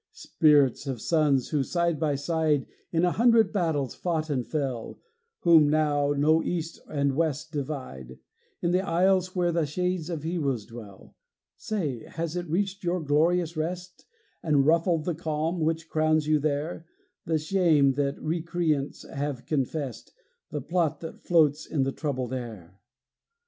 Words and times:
Spirits 0.13 0.87
of 0.87 0.99
sons 0.99 1.49
who, 1.49 1.61
side 1.61 1.99
by 1.99 2.15
side, 2.15 2.65
In 2.91 3.05
a 3.05 3.11
hundred 3.11 3.53
battles 3.53 3.93
fought 3.93 4.31
and 4.31 4.47
fell, 4.47 4.99
Whom 5.41 5.69
now 5.69 6.13
no 6.13 6.41
East 6.41 6.79
and 6.89 7.15
West 7.15 7.51
divide, 7.51 8.17
In 8.63 8.71
the 8.71 8.81
isles 8.81 9.35
where 9.35 9.51
the 9.51 9.67
shades 9.67 10.09
of 10.09 10.23
heroes 10.23 10.65
dwell, 10.65 11.15
Say, 11.55 12.05
has 12.05 12.35
it 12.35 12.49
reached 12.49 12.83
your 12.83 12.99
glorious 12.99 13.55
rest, 13.55 14.05
And 14.41 14.65
ruffled 14.65 15.05
the 15.05 15.13
calm 15.13 15.59
which 15.59 15.87
crowns 15.87 16.25
you 16.27 16.39
there, 16.39 16.87
The 17.27 17.37
shame 17.37 17.91
that 17.93 18.19
recreants 18.19 19.07
have 19.07 19.45
confest 19.45 20.13
The 20.49 20.61
plot 20.63 21.01
that 21.01 21.21
floats 21.21 21.67
in 21.67 21.83
the 21.83 21.91
troubled 21.91 22.33
air? 22.33 22.79